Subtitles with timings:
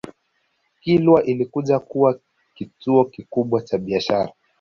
[0.79, 2.19] Kilwa ilikuja kuwa
[2.55, 4.31] kituo kikubwa cha biashara